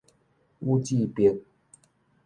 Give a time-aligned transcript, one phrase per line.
[0.61, 1.39] 宇志白